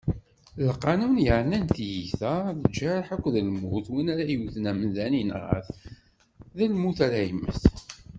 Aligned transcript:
Lqanun 0.67 1.15
yeɛnan 1.25 1.65
tiyita, 1.75 2.33
lǧerḥ 2.61 3.07
akked 3.15 3.35
lmut, 3.47 3.85
win 3.91 4.11
ara 4.13 4.23
yewten 4.31 4.69
amdan, 4.71 5.13
inɣa-t, 5.21 5.67
d 6.57 6.57
lmut 6.71 6.99
ara 7.07 7.19
yemmet. 7.27 7.63